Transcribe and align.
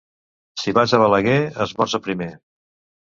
Si 0.61 0.71
vas 0.77 0.95
a 0.97 1.01
Balaguer, 1.03 1.37
esmorza 1.67 2.01
primer. 2.09 2.31